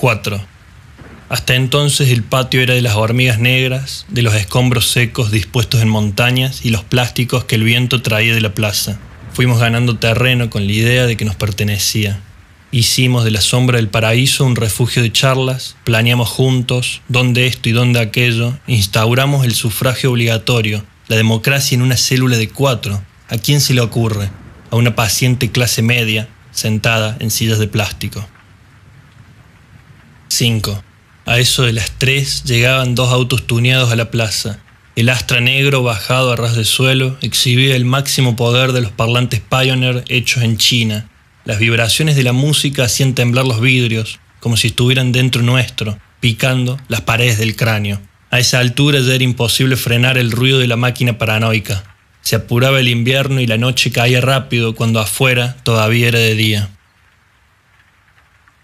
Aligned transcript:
4. 0.00 0.40
Hasta 1.28 1.54
entonces 1.56 2.08
el 2.08 2.22
patio 2.22 2.62
era 2.62 2.72
de 2.72 2.80
las 2.80 2.96
hormigas 2.96 3.38
negras, 3.38 4.06
de 4.08 4.22
los 4.22 4.34
escombros 4.34 4.90
secos 4.90 5.30
dispuestos 5.30 5.82
en 5.82 5.90
montañas 5.90 6.64
y 6.64 6.70
los 6.70 6.84
plásticos 6.84 7.44
que 7.44 7.56
el 7.56 7.64
viento 7.64 8.00
traía 8.00 8.34
de 8.34 8.40
la 8.40 8.54
plaza. 8.54 8.98
Fuimos 9.34 9.60
ganando 9.60 9.98
terreno 9.98 10.48
con 10.48 10.66
la 10.66 10.72
idea 10.72 11.04
de 11.04 11.18
que 11.18 11.26
nos 11.26 11.36
pertenecía. 11.36 12.18
Hicimos 12.72 13.24
de 13.24 13.30
la 13.30 13.42
sombra 13.42 13.76
del 13.76 13.88
paraíso 13.88 14.46
un 14.46 14.56
refugio 14.56 15.02
de 15.02 15.12
charlas, 15.12 15.76
planeamos 15.84 16.30
juntos 16.30 17.02
dónde 17.08 17.46
esto 17.46 17.68
y 17.68 17.72
dónde 17.72 18.00
aquello, 18.00 18.58
instauramos 18.66 19.44
el 19.44 19.54
sufragio 19.54 20.12
obligatorio, 20.12 20.82
la 21.08 21.16
democracia 21.16 21.74
en 21.74 21.82
una 21.82 21.98
célula 21.98 22.38
de 22.38 22.48
cuatro. 22.48 23.02
¿A 23.28 23.36
quién 23.36 23.60
se 23.60 23.74
le 23.74 23.82
ocurre? 23.82 24.30
A 24.70 24.76
una 24.76 24.96
paciente 24.96 25.50
clase 25.50 25.82
media, 25.82 26.26
sentada 26.52 27.18
en 27.20 27.30
sillas 27.30 27.58
de 27.58 27.68
plástico. 27.68 28.26
5. 30.30 30.84
A 31.26 31.38
eso 31.38 31.64
de 31.64 31.72
las 31.72 31.90
tres 31.98 32.44
llegaban 32.44 32.94
dos 32.94 33.12
autos 33.12 33.46
tuneados 33.46 33.90
a 33.90 33.96
la 33.96 34.10
plaza. 34.10 34.60
El 34.96 35.08
Astra 35.08 35.40
negro, 35.40 35.82
bajado 35.82 36.32
a 36.32 36.36
ras 36.36 36.56
de 36.56 36.64
suelo, 36.64 37.16
exhibía 37.20 37.74
el 37.76 37.84
máximo 37.84 38.36
poder 38.36 38.72
de 38.72 38.80
los 38.80 38.92
parlantes 38.92 39.40
Pioneer 39.40 40.04
hechos 40.08 40.42
en 40.42 40.56
China. 40.56 41.10
Las 41.44 41.58
vibraciones 41.58 42.16
de 42.16 42.22
la 42.22 42.32
música 42.32 42.84
hacían 42.84 43.14
temblar 43.14 43.44
los 43.44 43.60
vidrios, 43.60 44.20
como 44.38 44.56
si 44.56 44.68
estuvieran 44.68 45.12
dentro 45.12 45.42
nuestro, 45.42 45.98
picando 46.20 46.78
las 46.88 47.02
paredes 47.02 47.38
del 47.38 47.56
cráneo. 47.56 48.00
A 48.30 48.38
esa 48.38 48.60
altura 48.60 49.00
ya 49.00 49.14
era 49.14 49.24
imposible 49.24 49.76
frenar 49.76 50.16
el 50.16 50.30
ruido 50.30 50.60
de 50.60 50.68
la 50.68 50.76
máquina 50.76 51.18
paranoica. 51.18 51.82
Se 52.20 52.36
apuraba 52.36 52.78
el 52.78 52.88
invierno 52.88 53.40
y 53.40 53.46
la 53.46 53.58
noche 53.58 53.90
caía 53.90 54.20
rápido 54.20 54.76
cuando 54.76 55.00
afuera 55.00 55.56
todavía 55.64 56.08
era 56.08 56.18
de 56.20 56.34
día. 56.36 56.70